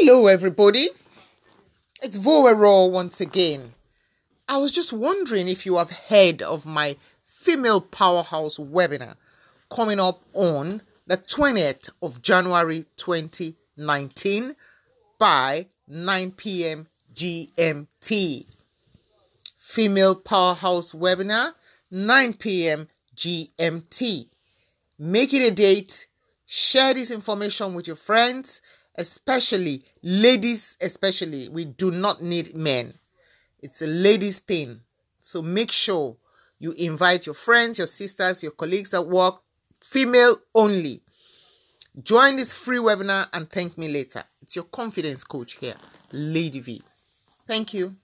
Hello, 0.00 0.28
everybody. 0.28 0.90
It's 2.00 2.18
Vowero 2.18 2.88
once 2.88 3.20
again. 3.20 3.74
I 4.48 4.56
was 4.58 4.70
just 4.70 4.92
wondering 4.92 5.48
if 5.48 5.66
you 5.66 5.76
have 5.76 5.90
heard 5.90 6.40
of 6.40 6.64
my 6.64 6.96
Female 7.20 7.80
Powerhouse 7.80 8.58
webinar 8.58 9.16
coming 9.68 9.98
up 9.98 10.22
on 10.34 10.82
the 11.08 11.16
20th 11.16 11.90
of 12.00 12.22
January 12.22 12.86
2019 12.96 14.54
by 15.18 15.66
9 15.88 16.30
p.m. 16.30 16.86
GMT. 17.12 18.46
Female 19.56 20.14
Powerhouse 20.14 20.92
webinar, 20.92 21.54
9 21.90 22.34
p.m. 22.34 22.86
GMT. 23.16 24.28
Make 24.96 25.34
it 25.34 25.44
a 25.44 25.50
date. 25.50 26.06
Share 26.46 26.94
this 26.94 27.10
information 27.10 27.74
with 27.74 27.88
your 27.88 27.96
friends 27.96 28.60
especially 28.98 29.84
ladies 30.02 30.76
especially 30.80 31.48
we 31.48 31.64
do 31.64 31.90
not 31.90 32.22
need 32.22 32.54
men. 32.54 32.94
It's 33.62 33.80
a 33.80 33.86
ladies 33.86 34.40
thing. 34.40 34.80
So 35.22 35.40
make 35.40 35.70
sure 35.70 36.16
you 36.58 36.72
invite 36.72 37.24
your 37.24 37.34
friends 37.34 37.78
your 37.78 37.86
sisters 37.86 38.42
your 38.42 38.52
colleagues 38.52 38.92
at 38.92 39.06
work 39.06 39.40
female 39.80 40.36
only. 40.54 41.02
Join 42.02 42.36
this 42.36 42.52
free 42.52 42.78
webinar 42.78 43.28
and 43.32 43.48
thank 43.48 43.78
me 43.78 43.88
later. 43.88 44.24
It's 44.42 44.56
your 44.56 44.66
confidence 44.66 45.24
coach 45.24 45.54
here 45.54 45.76
lady 46.12 46.60
v. 46.60 46.82
Thank 47.46 47.72
you 47.72 47.96